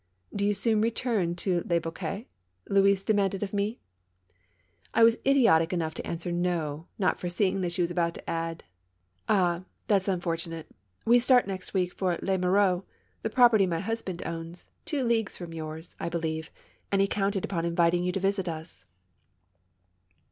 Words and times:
Do 0.35 0.47
you 0.47 0.55
soon 0.55 0.81
return 0.81 1.35
to 1.35 1.61
Le 1.63 1.79
Boquet?" 1.79 2.25
Louise 2.75 3.03
de 3.03 3.13
manded 3.13 3.43
of 3.43 3.53
me. 3.53 3.77
I 4.95 5.03
was 5.03 5.19
idiotic 5.27 5.71
enough 5.73 5.93
to 5.93 6.07
answer 6.07 6.31
no, 6.31 6.87
not 6.97 7.19
foreseeing 7.19 7.61
that 7.61 7.71
she 7.71 7.83
was 7.83 7.91
about 7.91 8.15
to 8.15 8.27
add:' 8.27 8.63
"Ah! 9.29 9.63
that's 9.87 10.07
unfortunate! 10.07 10.65
We 11.05 11.19
start 11.19 11.45
next 11.45 11.75
week 11.75 11.93
for 11.93 12.17
Les 12.23 12.37
Mureaux, 12.39 12.83
the 13.21 13.29
property 13.29 13.67
my 13.67 13.79
husband 13.81 14.23
owns, 14.25 14.71
two 14.85 15.03
leagues 15.03 15.37
from 15.37 15.53
yours, 15.53 15.95
I 15.99 16.09
believe, 16.09 16.49
and 16.91 16.99
he 16.99 17.07
counted 17.07 17.45
upon 17.45 17.63
inviting 17.63 18.03
you 18.03 18.11
to 18.11 18.19
visit^us 18.19 18.23
j" 18.23 18.23
48 18.25 18.45
THE 18.47 18.49
MAISONS 18.49 18.49
LAFFITTE 18.49 18.57
RACES. 18.57 18.85